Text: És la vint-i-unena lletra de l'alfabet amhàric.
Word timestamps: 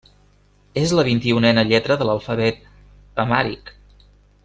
És 0.83 0.93
la 0.99 1.03
vint-i-unena 1.09 1.65
lletra 1.73 1.99
de 2.01 2.07
l'alfabet 2.09 2.67
amhàric. 3.25 3.71